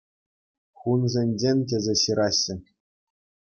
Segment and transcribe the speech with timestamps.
[0.83, 2.55] Хунсенчен тесе ҫыраҫҫӗ.